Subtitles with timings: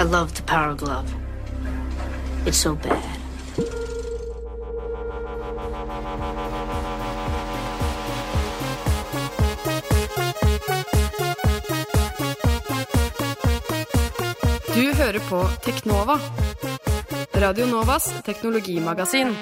[0.00, 1.14] I love the Power Glove.
[2.46, 3.02] It's so bad.
[14.74, 16.20] Du hører på Teknova.
[17.34, 19.36] Radio Novas teknologimagasin.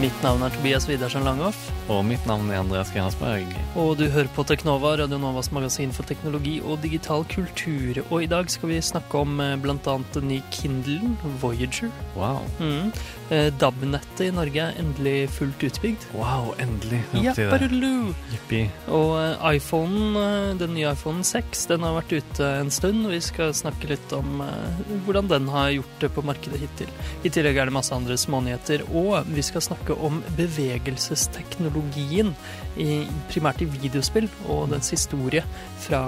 [0.00, 3.46] Mitt navn er Tobias Widersen Langhoff, Og mitt navn er Andreas Gerhardsberg.
[3.76, 8.02] og du hører på Teknova, Radio Novas magasin for teknologi og digital kultur.
[8.10, 9.56] Og i dag skal vi snakke om bl.a.
[9.62, 11.90] blant annet den nye Kindlen, Voyager.
[12.16, 12.42] Wow.
[12.58, 12.90] Mm.
[13.30, 16.08] Eh, DAB-nettet i Norge er endelig fullt utbygd.
[16.14, 17.02] Wow, endelig.
[17.22, 18.12] Japparulu!
[18.32, 18.64] Jippi.
[18.88, 19.14] Og
[19.54, 23.06] iPhone, eh, den nye iPhone 6 den har vært ute en stund.
[23.10, 26.90] Vi skal snakke litt om eh, hvordan den har gjort det på markedet hittil.
[27.22, 28.88] I tillegg er det masse andre smånyheter.
[28.92, 32.34] Og vi skal snakke om bevegelsesteknologien,
[32.76, 35.44] i, primært i videospill, og dens historie
[35.84, 36.02] fra,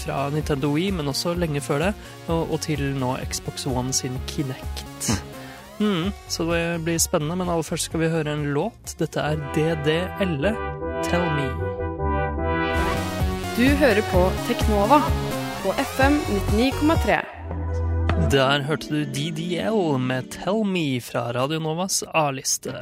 [0.00, 1.92] fra Nintendo Wii, men også lenge før det,
[2.26, 5.12] og, og til nå Xbox One sin Kinect.
[5.78, 8.96] Mm, så det blir spennende, men aller først skal vi høre en låt.
[8.98, 10.48] Dette er DDL,
[11.04, 11.48] Tell Me.
[13.56, 15.00] Du hører på Teknova
[15.62, 16.20] på FM
[16.52, 17.20] 99,3.
[18.16, 22.72] Der hørte du DDL med Tell Me fra Radio Novas A-liste.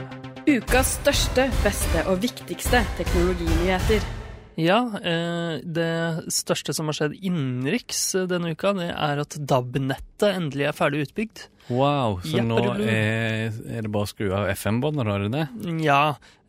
[0.47, 4.24] Ukas største, beste og viktigste teknologinyheter.
[4.61, 10.31] Ja, eh, det største som har skjedd innenriks eh, denne uka, det er at DAB-nettet
[10.31, 11.49] endelig er ferdig utbygd.
[11.73, 15.15] Wow, så nå er, er det bare å skru av FM-båndet, da?
[15.17, 15.75] Er det?
[15.81, 16.01] Ja,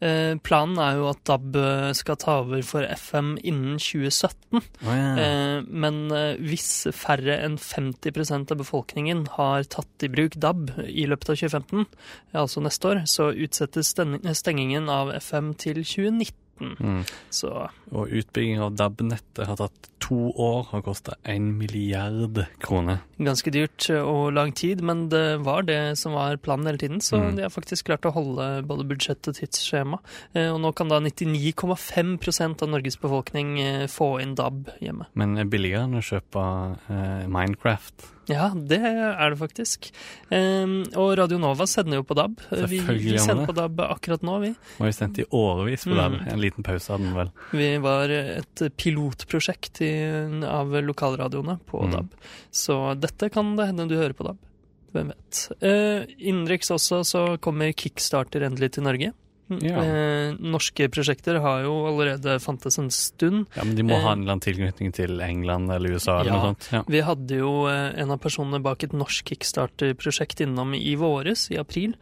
[0.03, 1.57] eh, planen er jo at DAB
[1.95, 4.59] skal ta over for FM innen 2017.
[4.59, 4.91] Oh.
[4.91, 6.01] Eh, men
[6.43, 11.87] hvis færre enn 50% av befolkningen har tatt i bruk DAB i løpet av 2015,
[12.35, 16.41] altså neste år, så utsettes stengingen av FM til 2019.
[16.61, 17.01] Mm.
[17.29, 17.49] Så
[17.91, 22.99] Og utbygging av DAB-nettet har tatt to år har kosta én milliard kroner.
[23.17, 26.99] ganske dyrt og lang tid, men det var det som var planen hele tiden.
[27.01, 27.35] Så Mm.
[27.37, 29.99] de har faktisk klart å holde både budsjett og tidsskjema.
[30.35, 35.07] Eh, Og nå kan da 99,5% av Norges befolkning eh, få inn DAB hjemme.
[35.17, 36.43] Men er billigere enn å kjøpe
[36.89, 38.11] eh, Minecraft.
[38.25, 39.91] Ja, det er det faktisk.
[40.33, 42.39] Um, og Radio Nova sender jo på DAB.
[42.71, 44.49] Vi, vi sender på DAB akkurat nå, vi.
[44.79, 46.15] Vi har sendt i årevis på DAB.
[46.23, 46.31] Mm.
[46.33, 47.29] En liten pause hadde den vel.
[47.53, 49.91] Vi var et pilotprosjekt i,
[50.47, 51.91] av lokalradioene på Mm.
[51.91, 52.15] DAB.
[52.51, 54.37] Så dette kan det hende du hører på DAB.
[54.95, 55.39] Hvem vet.
[55.59, 59.11] Uh, innenriks også så kommer Kickstarter endelig til Norge.
[59.47, 59.77] Ja.
[59.83, 63.45] Eh, norske prosjekter har jo allerede fantes en stund.
[63.53, 66.31] Ja, Men de må Eh, ha en eller annen tilknytning til England eller USA eller
[66.31, 66.37] Ja.
[66.37, 66.69] noe sånt.
[66.73, 66.83] Ja.
[66.87, 71.57] Vi hadde jo eh, en av personene bak et norsk kickstarter-prosjekt innom i våres, i
[71.61, 71.93] april.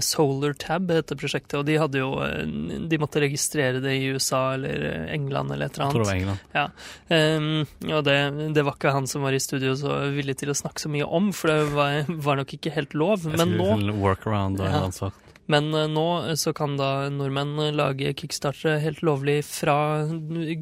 [0.00, 2.44] Solar Tab heter prosjektet, og de hadde jo eh,
[2.90, 5.94] De måtte registrere det i USA eller eh, England eller et eller annet.
[5.94, 6.38] Jeg tror det var England.
[6.54, 7.96] Ja.
[7.96, 10.80] og det, det var ikke han som var i studio så villig til å snakke
[10.84, 13.24] så mye om, for det var, var nok ikke helt lov.
[13.26, 14.84] Jeg Men nå, workaround og Ja.
[14.84, 14.90] ja.
[14.94, 15.14] sånt.
[15.50, 16.06] Men eh, nå
[16.40, 19.76] så kan da nordmenn lage kickstartere helt lovlig fra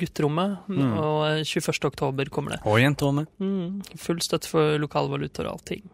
[0.01, 0.95] gutterommet, Mm.
[0.99, 1.85] og eh, 21.
[1.93, 2.61] oktober kommer det.
[2.67, 3.29] Og jenterommet.
[3.41, 5.85] Mm, full støtte for lokalvalutaer og allting.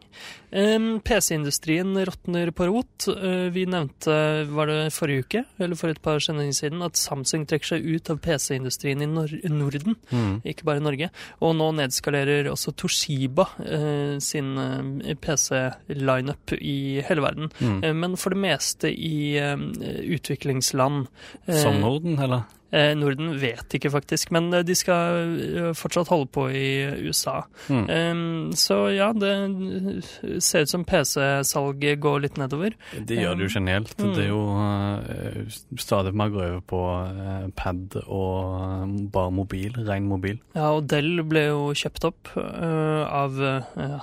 [1.05, 3.07] PC-industrien råtner på rot.
[3.51, 4.15] Vi nevnte,
[4.55, 8.11] var det forrige uke, eller for et par sendinger siden, at Samsung trekker seg ut
[8.15, 10.37] av PC-industrien i Nor Norden, Mm.
[10.47, 11.11] ikke bare Norge.
[11.43, 13.49] Og nå nedskalerer også Toshiba
[14.23, 14.55] sin
[15.21, 17.51] PC-lineup i hele verden.
[17.61, 17.81] Mm.
[17.99, 19.73] Men for det meste i um,
[20.03, 21.07] utviklingsland.
[21.49, 22.43] Uh, Som Norden, eller?
[22.75, 26.67] Eh, Norden vet ikke faktisk, men eh, de skal eh, fortsatt holde på i
[27.07, 27.43] USA.
[27.69, 28.53] Mm.
[28.59, 29.33] Så ja, det
[30.43, 32.75] ser ut som PC-salget går litt nedover.
[32.95, 33.95] Det gjør det jo generelt.
[34.01, 34.13] Mm.
[34.17, 36.81] Det er jo stadig mer går over på
[37.59, 40.41] pad og bare mobil, ren mobil.
[40.57, 43.39] Ja, og Dell ble jo kjøpt opp av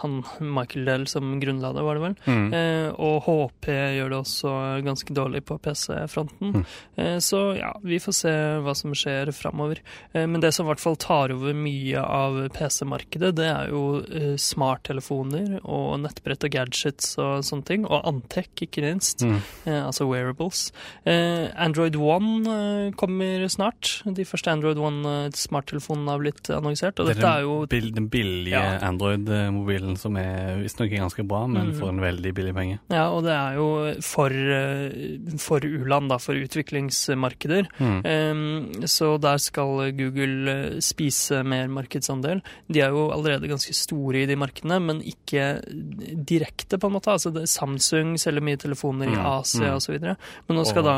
[0.02, 2.18] han Michael Dell som grunnla det, var det vel.
[2.26, 2.48] Mm.
[2.96, 4.56] Og HP gjør det også
[4.86, 6.62] ganske dårlig på PC-fronten.
[6.62, 7.20] Mm.
[7.24, 9.80] Så ja, vi får se hva som skjer framover.
[10.14, 13.84] Eh, men det som i hvert fall tar over mye av PC-markedet, det er jo
[14.06, 17.86] eh, smarttelefoner og nettbrett og gadgets og sånne ting.
[17.86, 19.24] Og Antec, ikke minst.
[19.26, 19.40] Mm.
[19.66, 20.72] Eh, altså wearables.
[21.06, 24.02] Android One kommer snart.
[24.06, 27.00] De første Android One-smarttelefonene har blitt annonsert.
[27.00, 28.78] Og Det dette er jo den billige Ja.
[28.88, 31.80] Android-mobilen som er visstnok ganske bra, men Mm.
[31.80, 32.80] for en veldig billig penge.
[32.90, 33.68] Ja, og det er jo
[34.02, 34.30] for,
[35.38, 37.68] for u-land, da, for utviklingsmarkeder.
[37.80, 38.02] Mm.
[38.42, 42.42] Um, så der skal Google eh, spise mer markedsandel.
[42.72, 45.62] De er jo allerede ganske store i de markedene, men ikke
[46.26, 47.12] direkte, på en måte.
[47.14, 49.76] Altså Samsung selger mye telefoner i Mm, Asia mm.
[49.76, 50.00] osv.
[50.48, 50.96] Men nå skal Og- da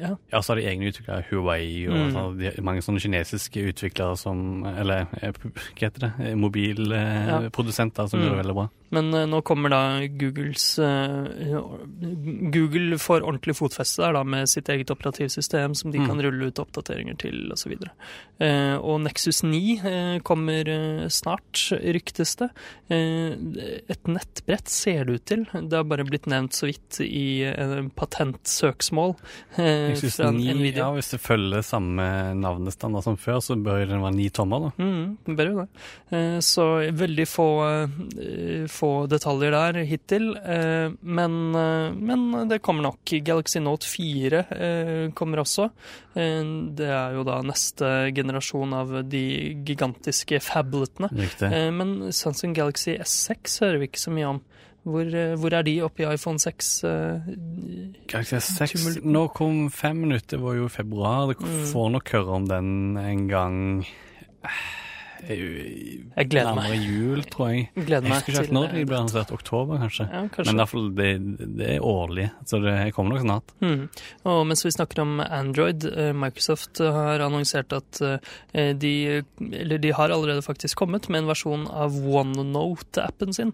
[0.00, 2.12] ja, Ja, så har de egne utviklere, Huawei og Mm.
[2.12, 6.36] sånn, de mange sånne kinesiske utviklere som Eller eh, hva heter det?
[6.36, 8.24] Mobilprodusenter Mobilprodusenter som Mm.
[8.26, 8.68] gjør det veldig bra.
[8.90, 11.60] Men eh, nå kommer da Googles eh,
[12.50, 16.06] Google får ordentlig fotfeste der da med sitt eget operativsystem som de Mm.
[16.06, 17.74] kan rulle ut oppdateringer til osv.
[18.38, 22.50] Eh, og Nexus 9 eh, kommer eh, snart, ryktes det.
[22.88, 25.44] Et nettbrett ser det ut til.
[25.52, 29.14] Det har bare blitt nevnt så vidt i en patentsøksmål
[29.54, 30.86] fra Nvidia.
[30.86, 32.06] ja, Hvis det følger samme
[32.38, 34.72] navnestandard som før, så bør den være ni tommer, da.
[34.80, 36.22] Mm, bør jo det.
[36.46, 36.66] Så
[36.96, 37.48] veldig få,
[38.72, 40.30] få detaljer der hittil.
[41.02, 43.16] Men, men det kommer nok.
[43.28, 45.68] Galaxy Note 4 eh, kommer også.
[46.74, 49.22] Det er jo da neste generasjon av de
[49.64, 51.08] gigantiske fabletene.
[51.12, 51.50] Riktig.
[51.52, 54.40] Eh, Men Samsung Galaxy S6 hører vi ikke så mye om.
[54.88, 56.84] Hvor, eh, hvor er de oppi iPhone 6?
[56.84, 57.20] eh,
[58.08, 59.02] Galaxy S6.
[59.04, 61.34] Nå kom fem minutter, det var jo i februar.
[61.34, 61.64] Du Mm.
[61.72, 63.84] får nok høre om den en gang
[65.26, 66.68] Jeg gleder meg.
[66.70, 67.68] Nærmere jul, tror jeg.
[67.74, 69.32] Gleder Jeg husker ikke helt når de eh, ble annonsert.
[69.34, 70.06] Oktober, kanskje.
[70.12, 70.46] Ja, kanskje.
[70.46, 71.08] Men i hvert fall, det,
[71.58, 73.54] det er årlig, så det kommer nok snart.
[73.64, 73.82] Mm.
[74.32, 78.94] Og mens vi snakker om Android, eh, Microsoft har annonsert at eh, de,
[79.52, 83.52] eller de har allerede faktisk kommet med en versjon av OneNote-appen sin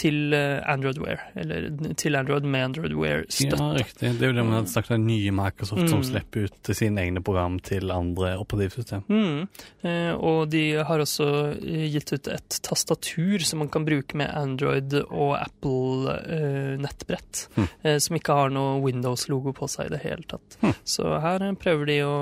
[0.00, 0.32] til
[0.70, 1.66] Android Wear, eller
[1.98, 3.66] til Android med Android Ja, Wear-støtte.
[3.76, 4.12] riktig.
[4.18, 6.06] Det er jo det man har sagt, om nye Microsoft som Mm.
[6.06, 9.02] slipper ut sine egne program til andre operativsystem.
[9.08, 9.48] Mm.
[9.84, 11.26] Eh, og de har også
[11.58, 17.68] eh, gitt ut et tastatur som man kan bruke med Android og Apple-nettbrett, Mm.
[17.82, 20.58] eh, som ikke har noe Windows-logo på seg i det hele tatt.
[20.62, 20.74] Mm.
[20.84, 22.14] Så her eh, prøver de å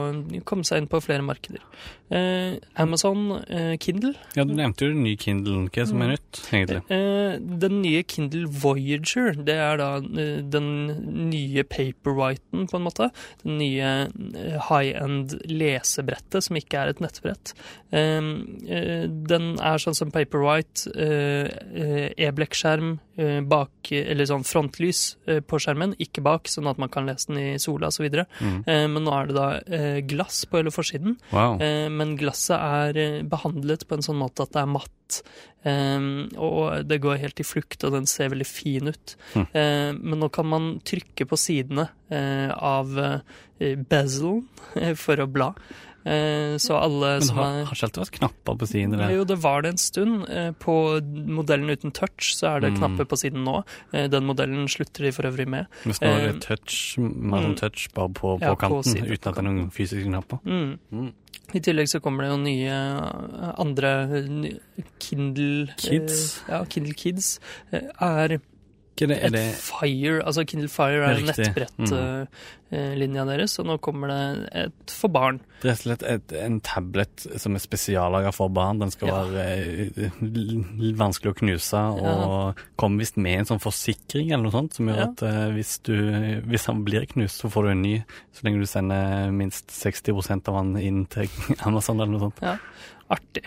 [0.44, 1.60] komme seg inn på flere markeder.
[2.10, 4.14] Eh, Amazon eh, Kindle.
[4.36, 5.66] Ja, du nevnte jo den nye Kindlen.
[5.68, 6.80] Hva er som er nytt, egentlig?
[6.94, 7.34] Eh,
[7.64, 10.70] den nye Kindle Voyager, det er da eh, den
[11.28, 13.10] nye Paperwhiten, på en måte.
[13.44, 17.52] Den nye eh, high-end lesebrettet, som ikke er et nettbrett.
[17.92, 18.30] Eh,
[18.68, 25.42] eh, den er sånn som Paperwhite, eh, eh, e-blekkskjerm eh, bak, eller sånn frontlys eh,
[25.44, 28.08] på skjermen, ikke bak, sånn at man kan lese den i sola osv.
[28.08, 28.58] Mm.
[28.64, 31.18] Eh, men nå er det da eh, glass på hele forsiden.
[31.32, 31.58] Wow.
[31.98, 35.20] Men glasset er eh, behandlet på en sånn måte at det er matt.
[35.66, 36.06] Eh,
[36.38, 39.16] og det går helt i flukt, og den ser veldig fin ut.
[39.34, 39.46] Mm.
[39.50, 42.94] Eh, men nå kan man trykke på sidene eh, av
[43.58, 44.46] bezelen
[45.04, 45.52] for å bla.
[46.08, 48.94] Så alle Men som har, er har ikke alltid vært knapper på siden?
[48.96, 49.10] Eller?
[49.12, 50.22] jo, det var det en stund.
[50.62, 52.78] På modellen uten touch så er det Mm.
[52.78, 53.58] knapper på siden nå.
[53.92, 55.66] Den modellen slutter de for øvrig med.
[55.84, 57.44] Hvis nå er det touch, mer mm.
[57.44, 60.06] sånn touch bare på, på Ja, på kanten, siden, uten at det er noen fysiske
[60.06, 60.40] knapper.
[60.46, 60.78] Mm.
[60.94, 61.12] Mm.
[61.54, 63.92] I tillegg så kommer det jo nye eh, andre
[65.00, 66.42] Kindle Kids?
[66.48, 67.38] eh, Ja, Kindle Kids
[67.72, 68.42] eh, er et
[69.54, 70.18] Fire.
[70.26, 72.28] Altså Kindle Fire er Riktig.
[72.70, 75.40] Nettbrettlinja deres, og nå kommer det et for barn.
[75.62, 78.78] rett og slett et, en tablet som er spesiallaga for barn?
[78.78, 79.24] Den skal Ja.
[79.24, 80.10] være eh,
[81.00, 84.96] vanskelig å knuse, og kommer visst med en sånn forsikring eller noe sånt, som gjør
[84.96, 85.08] Ja.
[85.10, 85.94] at eh, hvis, du,
[86.46, 90.48] hvis han blir knust, så får du en ny, så lenge du sender minst 60%
[90.48, 91.28] av han inn til
[91.66, 92.60] Amazon eller noe sånt.
[93.10, 93.44] Artig.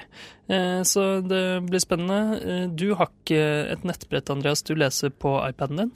[0.50, 2.42] Eh, Så det blir spennende.
[2.42, 4.64] Eh, Du har ikke et nettbrett, Andreas.
[4.64, 5.92] Du leser på iPaden din?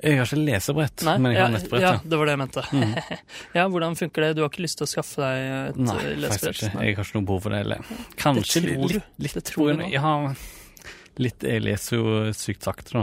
[0.00, 1.82] Jeg har ikke lesebrett, men jeg ja, har nettbrett.
[1.84, 2.00] ja, Ja.
[2.04, 2.62] det var det jeg mente.
[2.72, 2.94] Mm.
[3.58, 4.30] ja, hvordan funker det?
[4.38, 6.62] Du har ikke lyst til å skaffe deg et Nei, eh, lesebrett?
[6.64, 6.86] ikke.
[6.86, 7.60] Jeg har ikke noe behov for det.
[7.66, 7.92] Eller.
[8.20, 9.90] Kanskje Det tror litt, litt Det tror jeg, nå.
[9.92, 10.14] Ja,
[11.20, 13.02] litt Jeg leser jo sykt sakte, da.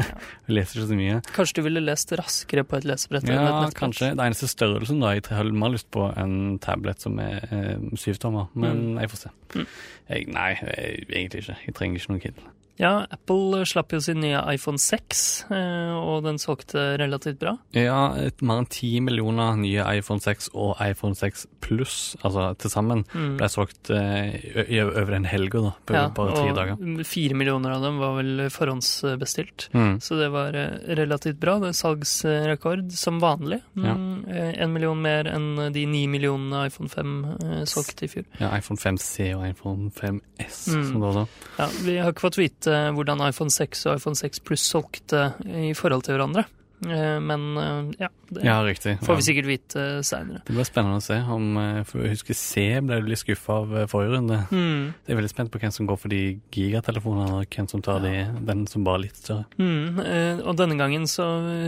[0.48, 1.18] jeg leser ikke så mye.
[1.36, 3.28] Kanskje du ville lest raskere på et lesebrett?
[3.28, 4.12] Ja, et Ja, kanskje.
[4.16, 8.48] Det eneste størrelsen da, jeg har mer lyst på en tablet som er eh, syvtommer,
[8.56, 9.34] men jeg får se.
[9.58, 9.66] Mm.
[10.08, 11.58] Jeg, nei, jeg, egentlig ikke.
[11.66, 12.54] Jeg trenger ikke noen Kindle.
[12.78, 17.56] Ja, Apple slapp jo sin nye iPhone 6, eh, og den solgte relativt bra.
[17.74, 23.04] Ja, mer enn ti millioner nye iPhone 6 og iPhone 6 pluss, altså til sammen,
[23.14, 23.36] Mm.
[23.36, 27.04] ble solgt eh, over en helg da, på Ja, bare tre og dager.
[27.04, 29.68] fire millioner av dem var vel forhåndsbestilt.
[29.74, 29.98] Mm.
[30.00, 31.58] Så det var eh, relativt bra.
[31.58, 33.60] Det er salgsrekord som vanlig.
[33.74, 33.94] Ja.
[33.94, 38.24] Mm, eh, En million mer enn de ni millionene iPhone 5 eh, solgte i fjor.
[38.40, 40.84] Ja, iPhone 5C og iPhone 5S, Mm.
[40.92, 41.26] som det også.
[41.58, 45.74] Ja, vi har ikke fått vite hvordan iPhone 6 og iPhone 6 Plus solgte i
[45.76, 46.44] forhold til hverandre.
[46.86, 48.98] Eh, Men eh, ja, det Ja, riktig.
[49.02, 50.42] får vi sikkert vite seinere.
[50.46, 51.16] Det blir spennende å se.
[51.32, 54.38] om, eh, for Jeg husker C ble litt skuffa av eh, forrige runde.
[54.52, 54.94] Mm.
[55.06, 58.00] Jeg er veldig spent på hvem som går for de gigatelefonene, og hvem som tar
[58.04, 58.14] de,
[58.46, 59.44] den som bare er litt større.
[59.58, 61.26] Mm, eh, og denne gangen så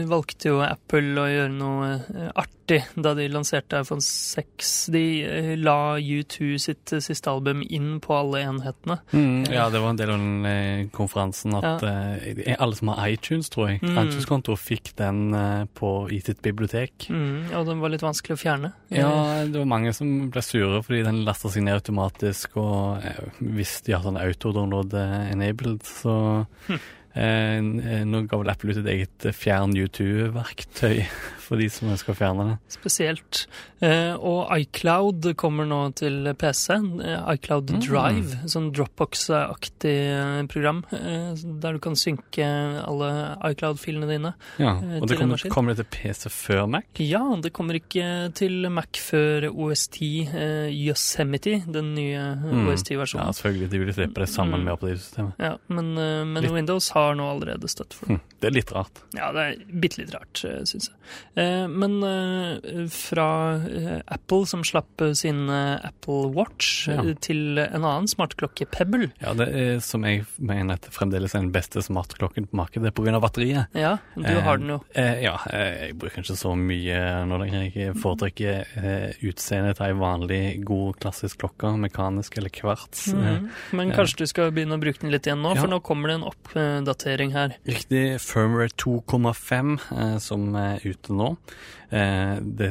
[0.08, 4.90] valgte jo Apple å gjøre noe eh, artig da de lanserte iPhone 6.
[4.94, 9.00] De eh, la U2 sitt eh, siste album inn på alle enhetene.
[9.50, 12.54] Ja, det var en del av den eh, konferansen at ja.
[12.60, 13.96] alle som har iTunes, tror jeg, Mm.
[13.96, 17.08] iTunes-konto, fikk den eh, på, i sitt bibliotek.
[17.10, 18.72] Mm, og den var litt vanskelig å fjerne.
[18.92, 19.10] Ja,
[19.48, 23.78] det var mange som ble sure fordi den lasta seg ned automatisk, og eh, hvis
[23.88, 26.16] de har sånn autodownload eh, enabled, så
[26.70, 26.78] Hm.
[27.14, 31.04] Eh, Nå ga vel Apple ut et eget eh, fjern U2-verktøy
[31.50, 32.56] for de som ønsker å fjerne det.
[32.70, 33.40] Spesielt.
[33.82, 36.76] Eh, og iCloud kommer nå til PC.
[37.34, 37.80] iCloud Mm.
[37.82, 42.46] Drive, sånn Dropbox-aktig eh, program, eh, der du kan synke
[42.84, 43.10] alle
[43.50, 44.34] iCloud-filene dine.
[44.58, 46.84] Ja, Eh, Og det kommer, kommer det til PC før Mac?
[47.02, 52.68] Ja, det kommer ikke til Mac før OS10 eh, Yosemite, den nye eh, Mm.
[52.70, 53.26] OS10-versjonen.
[53.26, 53.70] Ja, selvfølgelig.
[53.70, 54.64] De vil slippe det sammen Mm.
[54.64, 55.32] med operativsystemet.
[55.38, 58.16] Ja, men, eh, men Windows har nå allerede støtte for det.
[58.18, 59.00] Hm, Det er litt rart.
[59.16, 60.96] Ja, det er bitte litt rart, syns jeg.
[61.36, 63.26] Eh, Men eh, fra
[63.60, 67.02] eh, Apple, som slapp eh, sin eh, Apple Watch, Ja.
[67.04, 69.10] eh, til en annen smartklokke, Pebble.
[69.20, 73.20] Ja, det er som jeg mener at fremdeles er den beste smartklokken på markedet pga.
[73.20, 73.66] batteriet.
[73.74, 74.78] Ja, du Eh, har den jo.
[74.94, 77.70] Eh, ja, eh, jeg bruker ikke så mye nå lenger.
[77.74, 83.08] Jeg foretrekker eh, utseendet til ei vanlig, god, klassisk klokke, mekanisk eller kvarts.
[83.12, 83.48] Mm -hmm.
[83.72, 85.60] Men kanskje du skal begynne å bruke den litt igjen nå, Ja.
[85.60, 86.89] for nå kommer det en oppdatering
[87.34, 87.56] her.
[87.66, 91.36] Riktig firmware 2,5 eh, som er ute nå.
[91.90, 92.68] Eh, det,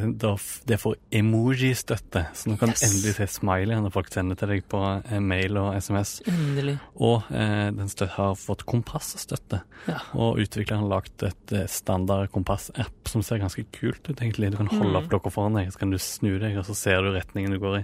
[0.63, 2.83] det får emoji-støtte, så nå kan Yes.
[2.87, 6.21] endelig se smiley når folk sender til deg på eh, mail og SMS.
[6.29, 6.77] Endelig.
[6.95, 9.61] Og eh, den har fått kompassstøtte.
[9.89, 9.99] Ja.
[10.15, 14.53] Og utvikleren har lagd et eh, standard kompass-app som ser ganske kult ut, egentlig.
[14.53, 15.01] Du kan holde mm.
[15.01, 17.59] opp klokka foran deg, så kan du snu deg, og så ser du retningen du
[17.59, 17.83] går i.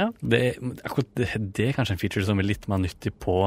[0.00, 0.10] Ja.
[0.18, 0.42] Det,
[0.82, 3.44] akkurat det, det er kanskje en feature som er litt mer nyttig på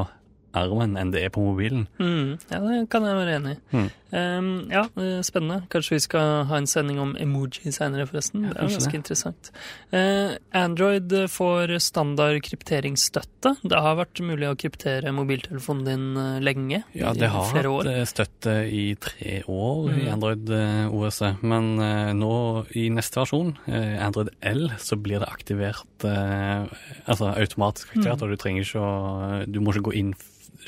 [0.54, 1.86] armen enn det er på mobilen.
[1.98, 3.60] Mm, ja, det kan jeg være enig i.
[3.76, 3.90] Mm.
[4.12, 5.62] Um, ja, eh, spennende.
[5.72, 8.42] Kanskje vi skal ha en sending om emoji senere, forresten.
[8.44, 8.98] Ja, det er ganske det.
[9.00, 9.48] interessant.
[9.92, 13.54] Uh, Android får standard krypteringsstøtte.
[13.64, 16.82] Det har vært mulig å kryptere mobiltelefonen din eh, lenge.
[16.92, 20.12] Ja, det har hatt støtte i tre år i Mm.
[20.12, 22.32] Android eh, OS, men uh, nå
[22.76, 28.22] i neste versjon, uh, Android L, så blir det aktivert Altså automatisk aktivert, Mm.
[28.22, 30.14] og du trenger ikke å Du må ikke gå inn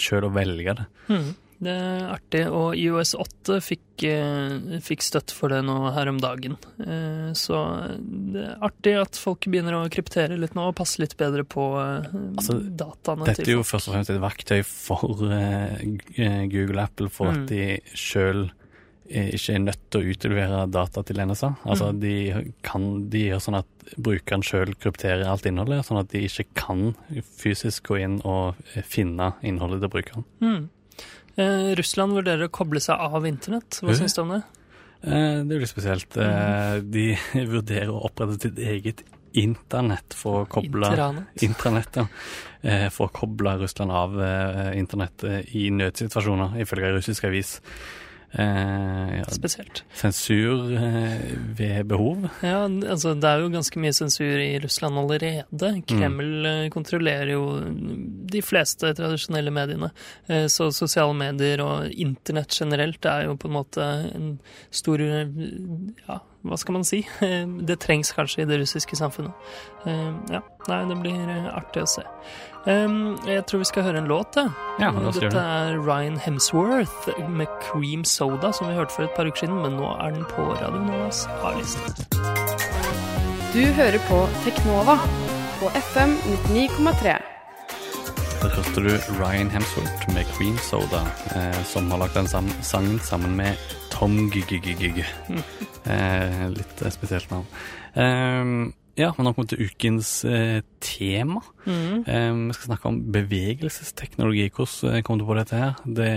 [0.00, 0.84] sjøl å velge det.
[1.08, 1.28] Mm,
[1.64, 2.40] det er artig.
[2.52, 6.56] Og IOS 8 fikk, eh, fikk støtt for det nå her om dagen.
[6.82, 7.60] Eh, så
[7.98, 11.68] det er artig at folk begynner å kryptere litt nå og passe litt bedre på
[11.80, 15.14] eh, Altså, dataene Dette er jo først og fremst et verktøy for
[16.50, 17.42] Google og Apple for Mm.
[17.42, 18.50] at de sjøl
[19.08, 21.50] ikke er nødt til å utlevere data til NSA.
[21.66, 22.00] Altså Mm.
[22.00, 23.66] de kan de gjør sånn at
[24.00, 26.94] brukeren sjøl krypterer alt innholdet, sånn at de ikke kan
[27.37, 30.25] fysisk gå inn og eh, finne innholdet til brukeren.
[30.40, 30.68] Mm.
[31.37, 33.80] Eh, Russland vurderer å koble seg av internett.
[33.82, 33.99] Hva uh.
[33.99, 34.42] syns du om det?
[35.04, 36.16] Eh, det er jo litt spesielt.
[36.16, 37.11] Eh, de
[37.54, 39.02] vurderer å opprette sitt eget
[39.34, 40.88] internett for å koble
[41.42, 41.96] Intranett.
[41.99, 42.06] Ja.
[42.62, 47.58] Eh, For å koble Russland av eh, internett eh, i nødsituasjoner, ifølge russisk avis.
[48.34, 49.84] Eh, ja, Spesielt.
[49.94, 52.24] sensur eh, ved behov.
[52.42, 55.70] Ja, altså Det er jo ganske mye sensur i Russland allerede.
[55.86, 56.70] Kreml mm.
[56.74, 57.44] kontrollerer jo
[58.34, 59.92] de fleste tradisjonelle mediene.
[60.26, 64.38] Eh, Så sosiale medier og internett generelt er jo på en måte en
[64.70, 65.28] stor eh,
[66.08, 67.04] Ja, hva skal man si?
[67.22, 69.32] Eh, Det trengs kanskje i det russiske samfunnet.
[69.86, 72.02] Eh, Ja, nei, det blir artig å se.
[72.66, 74.49] Um, Jeg tror vi skal høre en låt, jeg.
[74.80, 75.40] Ja, Dette det.
[75.40, 79.76] er Ryan Hemsworth med Cream Soda, som vi hørte for et par uker siden, men
[79.76, 82.09] nå er den på Radio Novas A-liste.
[83.54, 84.97] Du hører på Teknova
[85.61, 86.16] på FM
[86.49, 87.18] 99,3.
[88.44, 88.90] Der hørte du
[89.21, 91.04] Ryan Hemsworth med Cream Soda,
[91.37, 93.61] eh, som har lagd den sam sangen sammen med
[93.92, 95.04] Tom Gyggy-Gyggy.
[95.85, 97.44] Eh, litt eh, spesielt navn.
[97.92, 101.40] Eh, ja, men nå kommer vi til ukens eh, tema.
[101.64, 102.04] Mm.
[102.04, 104.50] Um, vi skal snakke om bevegelsesteknologi.
[104.52, 105.78] Hvordan eh, kom du på dette her?
[105.84, 106.10] Det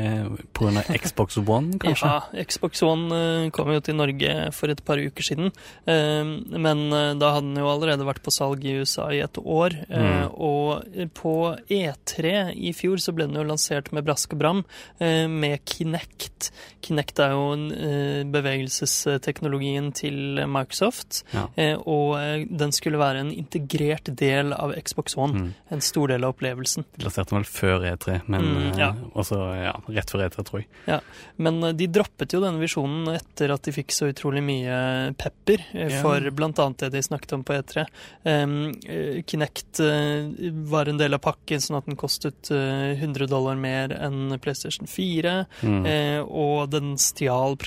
[0.57, 0.83] Pga.
[0.99, 2.09] Xbox One, kanskje?
[2.09, 5.53] Ja, Xbox One eh, kom jo til Norge for et par uker siden.
[5.87, 9.39] Um, men eh, da hadde den jo allerede vært på salg i USA i et
[9.43, 9.77] år.
[9.87, 10.07] Mm.
[10.07, 11.35] Uh, Og på
[11.71, 14.63] E3 i fjor så ble den jo lansert med brask og bram
[15.01, 16.51] uh, med Kinect.
[16.83, 21.23] Kinect er jo uh, bevegelsesteknologien til Microsoft.
[21.31, 21.47] Ja.
[21.87, 25.33] Og den skulle være en integrert del av Xbox One.
[25.39, 25.53] Mm.
[25.77, 26.85] En stor del av opplevelsen.
[26.97, 28.89] De lanserte den vel før E3, men Mm, eh, ja.
[29.17, 31.01] også ja, rett før E3, tror jeg.
[31.37, 34.77] Men eh, de droppet jo denne visjonen etter at de fikk så utrolig mye
[35.19, 37.85] pepper eh, for blant annet det de snakket om på E3.
[38.23, 38.55] Um,
[38.87, 40.29] eh, Kinect eh,
[40.69, 44.87] var en del av pakken, sånn at den kostet eh, 100 dollar mer enn PlayStation
[44.87, 45.35] 4.
[45.63, 45.85] Mm.
[45.89, 47.57] Eh, og den stjal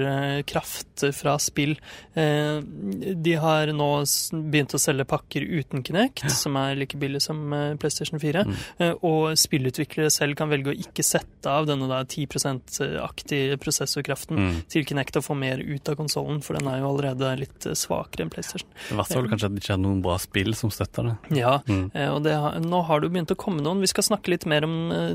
[0.00, 1.76] prosessorkraft fra spill.
[2.14, 2.60] Eh,
[3.16, 3.88] de har nå
[4.50, 8.44] begynt å selge pakker uten Kinect, som er like billig som eh, PlayStation 4.
[8.46, 8.54] Mm.
[8.78, 12.26] Eh, og spillutviklere selv kan velge å ikke sette av denne da 10
[12.80, 14.62] %-aktige prosessorkraften Mm.
[14.68, 17.72] til Kinect og få mer ut av konsollen, for den er jo allerede litt eh,
[17.76, 18.68] svakere enn PlayStation.
[18.88, 21.16] Det hvert fall kanskje at det ikke hadde noen bra spill som støtter det.
[21.40, 21.90] Ja, Mm.
[22.14, 22.32] Og det,
[22.64, 23.80] nå har det jo begynt å komme noen.
[23.80, 24.74] Vi skal snakke litt mer om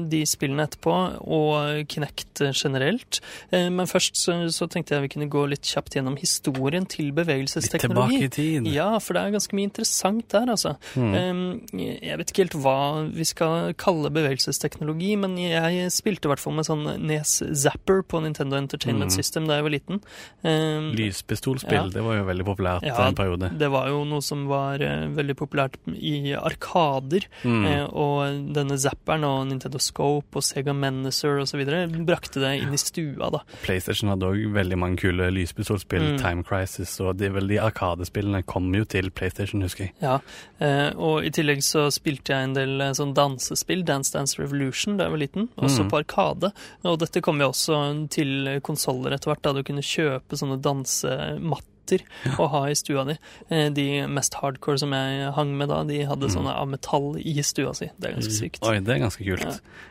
[0.10, 0.94] de spillene etterpå,
[1.26, 3.20] og Kinect generelt.
[3.52, 8.20] Men først så, så tenkte jeg vi kunne gå litt kjapt gjennom historien til bevegelsesteknologi.
[8.22, 8.70] Litt tilbake i tid.
[8.76, 10.76] Ja, for det er ganske mye interessant der, altså.
[10.96, 11.62] Mm.
[12.02, 12.75] Jeg vet ikke helt hva
[13.14, 18.22] vi skal kalle bevegelsesteknologi, men jeg spilte i hvert fall med sånn Nes Zapper på
[18.24, 19.16] Nintendo Entertainment Mm.
[19.16, 20.00] System da jeg var liten.
[20.44, 21.90] Eh, Lyspistolspill, Ja.
[21.94, 23.52] det var jo veldig populært Ja, en periode.
[23.58, 27.25] Det var jo noe som var eh, veldig populært i arkader.
[27.44, 27.66] Mm.
[27.66, 31.62] Eh, og denne zapperen og Nintendo Scope og Sega Menacer osv.
[32.06, 33.42] brakte det inn i stua, da.
[33.64, 36.16] PlayStation hadde òg veldig mange kule lyspistolspill.
[36.16, 36.18] Mm.
[36.22, 39.94] Time Crisis og det er vel de arkadespillene kom jo til PlayStation, husker jeg.
[40.02, 40.20] Ja,
[40.60, 44.98] eh, og i tillegg så spilte jeg en del eh, sånn dansespill, Dance Dance Revolution,
[44.98, 45.89] da jeg var liten, også mm.
[45.94, 46.51] på Arkade.
[46.84, 47.79] Og dette kom jo også
[48.13, 52.01] til konsoller etter hvert, da du kunne kjøpe sånne dansematter
[52.41, 53.13] å ha i stua di.
[53.53, 56.34] Eh, de mest hardcore som jeg hang med da, de hadde Mhm.
[56.34, 57.91] sånne av metall i stua si.
[58.00, 58.63] Det er ganske sykt.
[58.65, 59.46] Oi, det er ganske kult.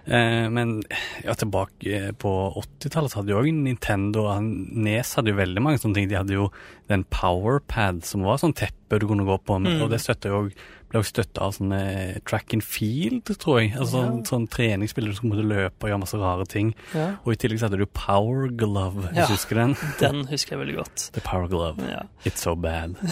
[0.06, 0.48] Ja.
[0.50, 0.82] men
[1.24, 5.94] ja, tilbake på 80-tallet så hadde jo òg Nintendo Nes hadde jo veldig mange sånne
[5.94, 6.08] ting.
[6.10, 6.50] De hadde jo
[6.90, 9.80] den Powerpad som var sånn teppe du kunne gå på, Mm.
[9.82, 10.52] og det støtta jo òg
[10.94, 11.80] ble også støtta av sånne
[12.28, 13.72] track and field, tror jeg.
[13.74, 14.08] Altså Ja.
[14.10, 14.48] sånn, sånn
[15.16, 16.74] som der måtte løpe og gjøre masse rare ting.
[16.94, 19.26] Ja, Og i tillegg så hadde du Power Glove, hvis Ja.
[19.26, 19.76] du husker den?
[20.00, 21.10] den husker jeg veldig godt.
[21.12, 21.78] The Power Glove.
[21.88, 22.02] Ja.
[22.24, 22.94] It's so bad.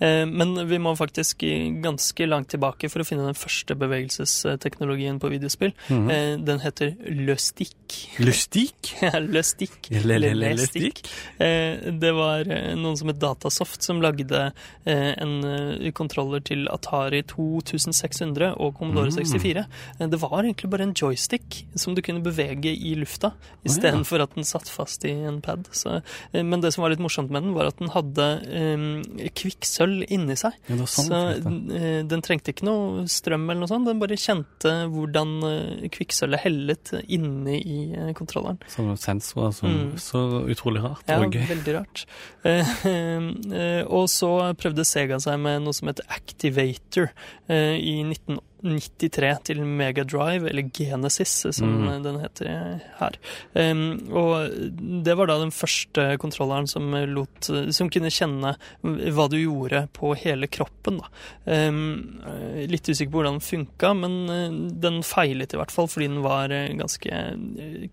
[0.00, 1.38] Eh, Men vi må faktisk
[1.82, 5.72] ganske langt tilbake for å finne den første bevegelsesteknologien på videospill.
[5.88, 6.44] Mm -hmm.
[6.44, 7.74] Den heter løstikk.
[8.18, 8.92] Løstikk?
[9.02, 9.78] ja, løstikk.
[10.66, 11.06] Stick.
[11.40, 12.44] Eh, Det var
[12.76, 14.52] noen som het Datasoft som lagde
[14.86, 19.16] en kontroller til Atari 2600 og Commodore Mm.
[19.16, 19.64] 64.
[19.98, 20.10] Mm.
[20.12, 23.70] Det var egentlig bare en joystick som du kunne bevege i lufta, ja.
[23.70, 25.66] istedenfor at den satt fast i en pad.
[25.72, 26.00] Så,
[26.32, 29.02] eh, men det som var litt morsomt med den, var at den hadde um,
[29.34, 30.52] kvikksølv inni seg.
[30.68, 31.20] Ja, sånn Så
[31.76, 36.42] eh, den trengte ikke noe strøm eller noe sånt, den bare kjente hvordan eh, kvikksølvet
[36.46, 38.58] hellet inni i eh, kontrolleren.
[38.72, 39.96] Sånne sensorer som Mm.
[39.98, 41.42] Så utrolig rart Ja, og gøy.
[41.48, 42.04] veldig rart.
[42.44, 46.65] Eh, eh, og så prøvde Sega seg med noe som heter Activator
[47.48, 52.02] eh, i 1993 til Mega Drive, eller Genesis, som Mm.
[52.02, 53.18] den heter eh, her.
[54.10, 54.50] Og
[55.04, 60.14] det var da den første kontrolleren som, lot, som kunne kjenne hva du gjorde på
[60.18, 61.00] hele kroppen.
[61.02, 61.10] Da.
[61.46, 66.08] Eh, litt usikker på hvordan den funka, men eh, den feilet i hvert fall, fordi
[66.10, 67.86] den var eh, ganske eh,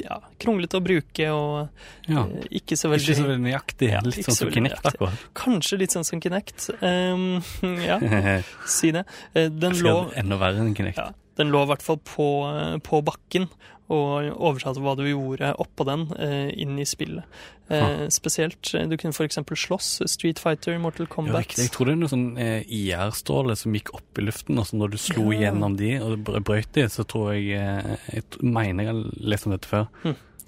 [0.00, 1.68] ja, kronglete å bruke og
[2.08, 2.24] Ja.
[2.26, 3.90] eh, ikke så veldig Ikke så veldig nøyaktig.
[3.92, 5.26] Ja, Litt sånn som Kinect, akkurat.
[5.34, 6.70] Kanskje litt sånn som Kinect.
[6.80, 7.42] Um,
[7.90, 7.98] ja,
[8.66, 9.04] si det.
[9.34, 10.98] Eh, Den lå, enda verre enn Kinect.
[10.98, 13.48] ja, den lå i hvert fall på, eh, på bakken
[13.92, 17.24] og oversatte hva du gjorde oppå den eh, inn i spillet.
[17.68, 21.52] Eh, spesielt, eh, du kunne eksempel slåss, Street Fighter, Mortal Kombat.
[21.56, 24.76] Ja, Jeg tror det er noe sånn IR-ståle som gikk opp i luften, og så
[24.80, 25.50] når du slo Ja.
[25.50, 29.68] gjennom de og brøt de, så tror jeg Jeg mener jeg har lest om dette
[29.68, 29.88] før.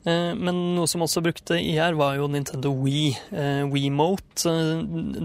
[0.06, 3.16] Eh, Men noe som også brukte IR, var jo Nintendo Wii.
[3.70, 4.52] Wiimote.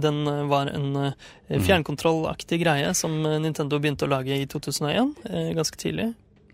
[0.01, 1.13] Den var en
[1.51, 1.59] Mm.
[1.67, 6.13] fjernkontrollaktig greie som Nintendo begynte å lage i 2001, eh, ganske tidlig.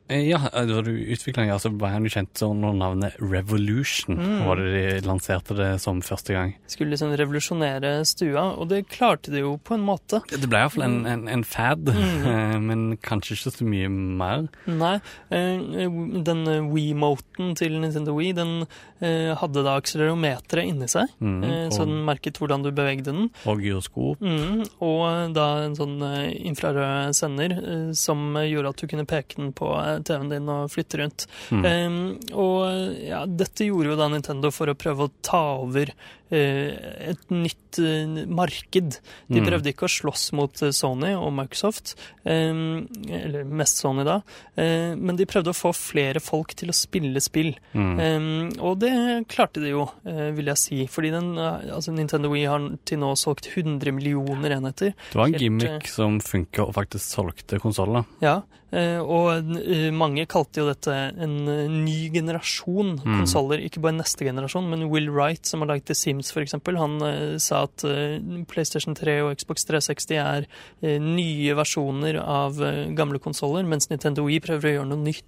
[0.09, 4.15] Eh, Ja, da du utvikla den, så ble jo kjent under navnet Revolution.
[4.17, 4.45] Mm.
[4.47, 6.53] Var det de lanserte det som første gang.
[6.67, 10.21] Skulle liksom revolusjonere stua, og det klarte de jo på en måte.
[10.31, 12.25] Det ble iallfall en, en, en fad, Mm.
[12.31, 14.47] eh, men kanskje ikke så mye mer.
[14.67, 14.95] Nei,
[15.31, 15.87] eh,
[16.27, 18.53] den eh, Wiimoten til Nintendo Wii, den
[19.01, 23.29] eh, hadde da akselerometeret inni seg, Mm, eh, så den merket hvordan du bevegde den.
[23.45, 24.21] og gyroskop.
[24.21, 29.35] Mm, og da en sånn eh, infrarød sender eh, som gjorde at du kunne peke
[29.39, 31.25] den på eh, TV-en din og flytte rundt.
[31.49, 31.65] Mm.
[31.65, 31.97] Um,
[32.37, 35.93] og ja, dette gjorde jo da Nintendo for å prøve å ta over
[36.31, 38.97] et nytt eh, marked.
[39.27, 39.45] De Mm.
[39.47, 44.21] prøvde ikke å slåss mot eh, Sony og Microsoft, eh, eller mest Sony da,
[44.57, 47.53] eh, men de prøvde å få flere folk til å spille spill.
[47.73, 47.99] Mm.
[47.99, 50.79] Eh, og det klarte de jo, eh, vil jeg si.
[50.87, 54.93] Fordi den, eh, altså Nintendo Wii har til nå solgt 100 millioner enheter.
[55.11, 58.05] Det var en gimmick som funka og faktisk solgte konsoller.
[58.21, 58.41] Ja,
[58.73, 63.19] eh, og eh, mange kalte jo dette en eh, ny generasjon Mm.
[63.21, 63.61] konsoller.
[63.63, 67.37] Ikke bare neste generasjon, men Will Wright, som har laget The Sims f.eks., han eh,
[67.41, 68.17] sa at eh,
[68.49, 72.59] PlayStation 3 og Xbox 360 er eh, nye versjoner av
[72.97, 75.25] gamle konsoller, mens Nintendo Wii prøver å gjøre noe nytt.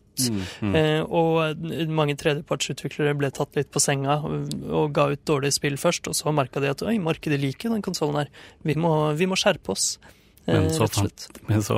[0.59, 0.75] Mm.
[0.75, 5.79] Eh, og mange tredjepartsutviklere ble tatt litt på senga og, og ga ut dårlige spill
[5.79, 8.33] først, og så merka de at oi, markedet liker den konsollen her.
[8.67, 9.93] Vi må, vi må skjerpe oss.
[10.49, 11.27] Eh, Men så fant.
[11.47, 11.77] Men så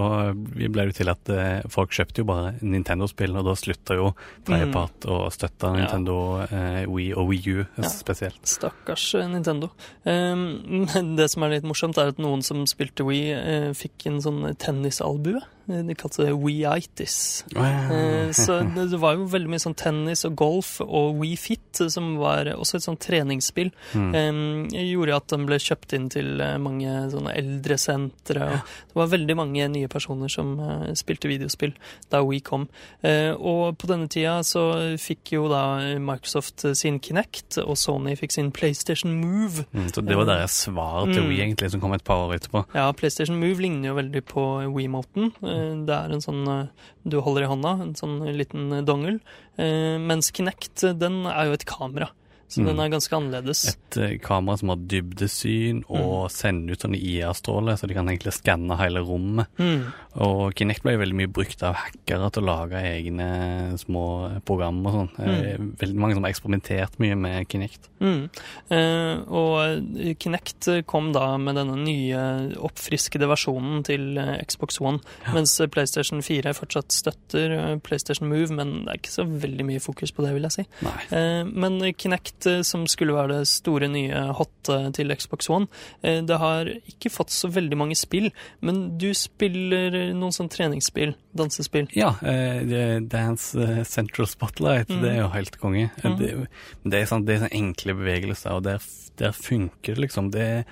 [0.56, 4.12] ble det til at eh, folk kjøpte jo bare Nintendo-spill, og da slutta jo
[4.48, 5.38] tredjepart å støtte Mm.
[5.42, 6.16] støtte Nintendo
[6.48, 6.86] ja.
[6.88, 7.90] Wii og Wii U Ja.
[7.90, 8.42] spesielt.
[8.48, 9.72] Stakkars eh, Nintendo.
[10.06, 14.22] Men det som er litt morsomt, er at noen som spilte Wii, eh, fikk en
[14.24, 15.42] sånn tennisalbue.
[15.72, 17.44] Eh, De kalte det Wii-itis.
[17.56, 21.88] Eh, Så det var jo veldig mye sånn tennis og golf og Wii Fit, eh,
[21.94, 23.72] som var også et sånt treningsspill.
[23.96, 24.70] Mm.
[24.72, 28.50] Gjorde at den ble kjøpt inn til eh, mange sånne eldresentre.
[28.92, 30.54] Det var veldig mange nye personer som
[30.98, 31.74] spilte videospill
[32.12, 32.68] da Wii kom.
[33.04, 34.64] Og på denne tida så
[35.02, 35.62] fikk jo da
[36.02, 39.66] Microsoft sin Kinect, og Sony fikk sin PlayStation Move.
[39.74, 41.28] Mm, så det var deres svar til Mm.
[41.30, 42.64] Wii, egentlig, som kom et par år etterpå.
[42.74, 45.32] Ja, PlayStation Move ligner jo veldig på Wii-måten.
[45.46, 49.20] Eh, Det er en sånn eh, du holder i hånda, en sånn liten eh, dongel.
[49.58, 52.12] Eh, Mens Kinect, eh, den er jo et kamera.
[52.52, 52.66] Så Mm.
[52.68, 53.62] den er ganske annerledes.
[53.72, 56.32] Et uh, kamera som har dybdesyn og Mm.
[56.36, 59.48] sender ut sånne IR-stråler, så de kan egentlig skanne hele rommet.
[59.58, 59.86] Mm.
[60.20, 64.94] Og Kinect ble veldig mye brukt av hackere til å lage egne små program og
[64.94, 65.12] sånn.
[65.18, 65.72] Mm.
[65.80, 67.88] Veldig mange som har eksperimentert mye med Kinect.
[68.02, 68.30] Mm.
[68.70, 72.22] Eh, og Kinect kom da med denne nye
[72.60, 75.00] oppfriskede versjonen til eh, Xbox One,
[75.34, 79.66] mens eh, PlayStation 4 fortsatt støtter eh, PlayStation Move, men det er ikke så veldig
[79.72, 80.66] mye fokus på det, vil jeg si.
[80.84, 80.98] Nei.
[81.16, 85.68] Eh, men Kinect, eh, som skulle være det store nye hotte til Xbox One,
[86.04, 90.50] eh, det har ikke fått så veldig mange spill, men du spiller eh, noen sånn
[90.52, 91.88] treningsspill, dansespill.
[91.98, 95.02] Ja, eh, Dance eh, Central Spotlight, Mm.
[95.02, 95.90] det er jo helt konge.
[96.04, 96.18] Eh, Mm.
[96.20, 96.48] Det,
[96.92, 98.82] det, er sånn, det er sånn enkle bevegelser, og der,
[99.18, 100.32] der funker det liksom.
[100.32, 100.64] Det, eh,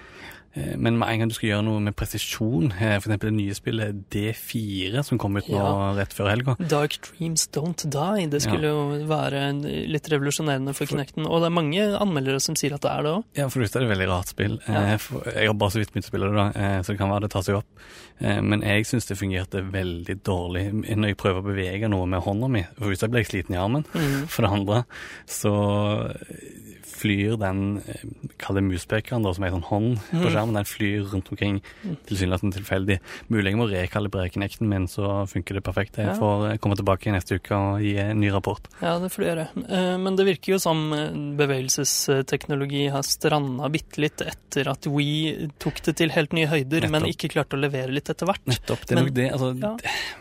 [0.56, 3.04] men med en gang du skal gjøre noe med presisjon, f.eks.
[3.04, 5.94] for eksempel det nye spillet D4 som kom ut nå Ja.
[5.96, 8.26] rett før helga, Dark Dreams Don't Die.
[8.28, 9.54] Det skulle jo være
[9.88, 11.26] litt revolusjonerende for Kinecten.
[11.28, 13.24] Og det er mange anmeldere som sier at det er det òg.
[13.38, 14.60] Ja, for det er et veldig rart spill.
[14.68, 14.82] Ja.
[14.96, 14.98] Eh,
[15.36, 17.22] Jeg har bare så vidt begynt å spille det, da, eh, så det kan være
[17.22, 17.66] det tar seg opp.
[18.20, 22.22] Eh, Men jeg syns det fungerte veldig dårlig når jeg prøver å bevege noe med
[22.24, 22.66] hånda mi.
[22.78, 24.28] For hvis jeg blir sliten i armen, Mm.
[24.28, 24.86] for det andre,
[25.28, 26.14] så
[26.84, 28.04] flyr den, eh,
[28.38, 30.34] kall det muspekeren, da, som er en sånn hånd på Mm.
[30.40, 31.60] Skjermen, den flyr rundt omkring
[32.08, 33.00] tilsynelatende tilfeldig.
[33.30, 36.00] Mulig jeg må rekalibrere Kinecten min, så funker det perfekt.
[36.00, 38.66] Jeg får eh, komme tilbake neste uke og gi en ny rapport.
[38.82, 39.48] Ja, det får du gjøre.
[39.68, 45.50] Eh, Men det virker jo som eh, bevegelsesteknologi har stranda bitte litt etter at We
[45.62, 48.44] tok det til helt nye høyder, men ikke klarte å levere litt etter hvert.
[48.50, 48.86] Nettopp.
[48.86, 49.28] Det er Men- nok det.
[49.34, 49.76] Altså, ja.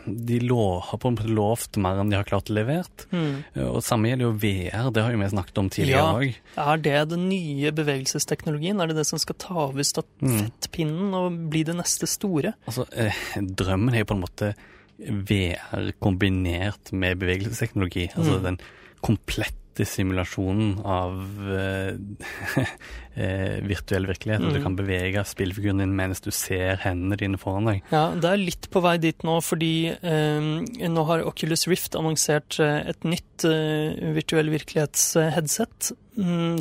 [0.05, 2.85] De har på en måte lovt mer enn de har klart å levere.
[3.11, 3.43] Mm.
[3.69, 6.73] Og samme gjelder jo VR, det har jo vi snakket om tidligere Ja.
[6.73, 8.79] Er det den nye bevegelsesteknologien?
[8.81, 9.83] Er det det som skal ta over
[10.17, 12.53] stafettpinnen og bli det neste store?
[12.67, 14.53] Altså, eh, drømmen er jo på en måte
[14.99, 18.09] VR kombinert med bevegelsesteknologi.
[18.15, 18.43] Altså Mm.
[18.43, 18.59] den
[19.01, 19.55] komplette
[19.87, 21.13] simulasjonen av
[21.55, 21.93] eh,
[23.15, 24.41] eh, virtuell virkelighet.
[24.41, 24.51] Mm.
[24.53, 24.63] du Mm.
[24.63, 27.81] kan bevege spillfiguren din mens du ser hendene dine foran deg.
[27.91, 32.59] Ja, det er litt på vei dit nå, fordi eh, nå har Oculus Rift annonsert
[32.59, 36.08] et nytt eh, virtuell virkelighets-headset, mm,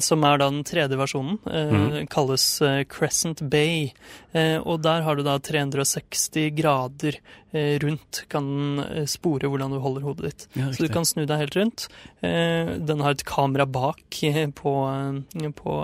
[0.01, 1.39] som er da den tredje versjonen.
[1.47, 2.07] Eh, Mhm.
[2.09, 3.93] Kalles eh, Crescent Bay.
[4.33, 7.19] Eh, og der har du da 360 grader
[7.81, 8.45] rundt, kan
[9.09, 10.49] spore hvordan du holder hodet ditt.
[10.53, 11.87] Ja, Så du kan snu deg helt rundt.
[12.21, 14.03] Den har et kamera bak
[14.55, 14.73] på,
[15.57, 15.77] på,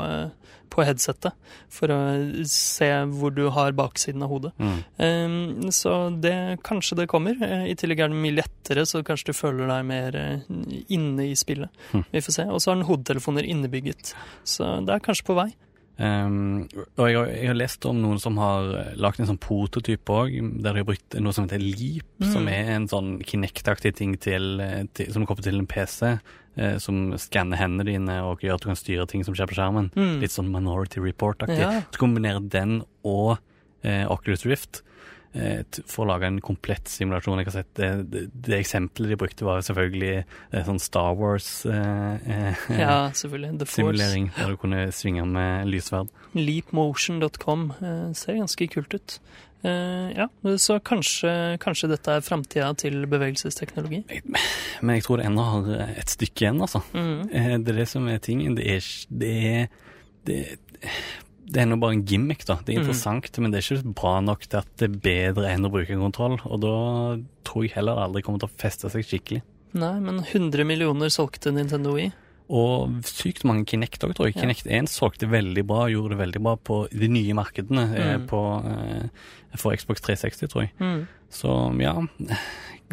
[0.75, 1.33] på headsetet,
[1.73, 1.99] for å
[2.45, 4.53] se hvor du har baksiden av hodet.
[4.61, 5.71] Mm.
[5.73, 7.41] Så det, kanskje det kommer.
[7.41, 10.21] I tillegg er det mye lettere, så kanskje du føler deg mer
[10.93, 11.71] inne i spillet.
[11.95, 12.05] Hm.
[12.13, 12.45] Vi får se.
[12.51, 14.15] Og så har den hodetelefoner innebygget.
[14.45, 15.51] Så det er kanskje på vei.
[15.95, 16.65] Um,
[16.99, 20.33] og jeg har, jeg har lest om noen som har lagd en sånn prototype òg,
[20.65, 22.33] der de har brukt noe som heter Leap, Mm.
[22.33, 24.59] som er en sånn Kinect-aktig ting til,
[24.95, 26.19] til, som kommer til en PC,
[26.57, 29.55] eh, som skanner hendene dine og gjør at du kan styre ting som skjer på
[29.55, 29.93] skjermen.
[29.95, 30.19] Mm.
[30.23, 31.59] Litt sånn Minority Report-aktig.
[31.63, 31.83] Ja.
[31.95, 33.39] Så kombinerer den og
[33.85, 34.83] eh, Oculus Rift.
[35.35, 37.39] Eh, for å lage en komplett simulasjon.
[37.43, 42.81] Jeg har sett det, det, det eksempelet de brukte, var selvfølgelig eh, sånn Star Wars-simulering,
[42.81, 43.53] Ja, selvfølgelig.
[43.63, 44.13] The Force.
[44.39, 46.13] der du kunne svinge med lysverd.
[46.35, 49.19] Leapmotion.com eh, ser ganske kult ut.
[49.65, 50.27] Eh, ja,
[50.61, 51.31] så kanskje,
[51.63, 54.03] kanskje dette er framtida til bevegelsesteknologi.
[54.85, 56.83] Men jeg tror det ennå har et stykke igjen, altså.
[56.93, 57.23] Mm.
[57.33, 58.59] Eh, Det er det som er tingen.
[58.59, 59.69] Det er Det er,
[60.29, 60.43] det,
[61.47, 62.57] det er nå bare en gimmick, da.
[62.65, 65.51] Det er interessant, interessant, men det er ikke bra nok til at det er bedre
[65.53, 66.39] enn å bruke kontroll.
[66.49, 66.75] Og da
[67.45, 69.43] tror jeg heller aldri kommer til å feste seg skikkelig.
[69.75, 72.13] Nei, men 100 millioner solgte Nintendo i.
[72.55, 74.37] Og sykt mange Kinect òg, tror jeg.
[74.37, 74.43] Ja.
[74.43, 78.27] Kinect 1 solgte veldig bra, gjorde det veldig bra på de nye markedene eh, Mm.
[78.29, 80.73] på, eh, for Xbox 360, tror jeg.
[80.79, 81.07] Mm.
[81.35, 81.95] Så ja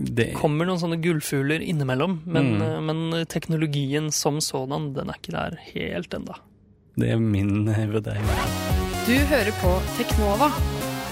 [0.01, 2.61] det, kommer noen sånne gullfugler innimellom, men, Mm.
[2.63, 6.39] eh, men teknologien som sådan, den er ikke der helt enda.
[6.99, 8.25] Det er min eh, vurdering.
[9.07, 10.51] Du hører på Teknova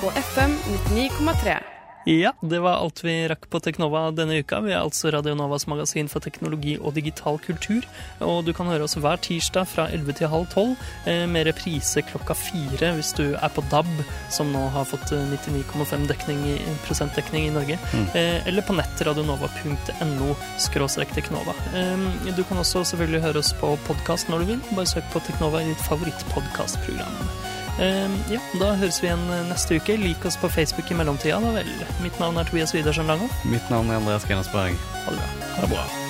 [0.01, 0.55] på FM
[0.95, 1.78] 99,3.
[2.03, 4.62] Ja, det var alt vi rakk på Teknova denne uka.
[4.63, 7.83] Vi er altså Radionovas magasin for teknologi og digital kultur.
[8.23, 10.71] Og du kan høre oss hver tirsdag fra 11 til halv 12,
[11.12, 13.91] eh, med reprise klokka fire hvis du er på DAB,
[14.31, 16.41] som nå har fått eh, 99,5 dekning
[16.88, 17.77] prosentdekning i Norge.
[17.93, 18.07] Mm.
[18.47, 21.53] eller på nett radionova.no skråstrek Teknova.
[21.75, 24.65] Eh, du kan også selvfølgelig høre oss på podkast når du vil.
[24.71, 27.48] Bare søk på Teknova i ditt favorittpodkastprogram.
[27.79, 29.95] Eh, ja, da høres vi igjen neste uke.
[30.01, 31.71] Lik oss på Facebook i mellomtida, da vel.
[32.03, 33.45] Mitt navn er Tobias Widersen Langhoff.
[33.47, 34.77] Mitt navn er Andreas Genesberg.
[35.05, 35.33] Ha det bra.
[35.55, 36.08] Ha det bra.